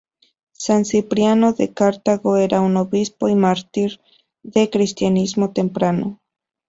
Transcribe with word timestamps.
San 0.57 0.83
Cipriano 0.85 1.53
de 1.53 1.75
Cartago 1.75 2.37
era 2.37 2.59
un 2.59 2.75
obispo 2.75 3.29
y 3.29 3.35
mártir 3.35 4.01
del 4.41 4.67
cristianismo 4.71 5.51
temprano. 5.51 6.17